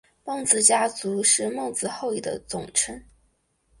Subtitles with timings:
[0.25, 2.99] 孟子家族是孟子后裔的总称。